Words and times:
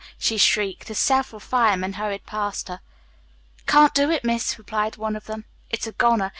she 0.17 0.35
shrieked, 0.35 0.89
as 0.89 0.97
several 0.97 1.39
firemen 1.39 1.93
hurried 1.93 2.25
past 2.25 2.69
her. 2.69 2.79
"Can't 3.67 3.93
do 3.93 4.09
it, 4.09 4.23
miss," 4.25 4.57
replied 4.57 4.95
one 4.97 5.15
of 5.15 5.25
them. 5.25 5.45
"It's 5.69 5.85
a 5.85 5.91
goner. 5.91 6.29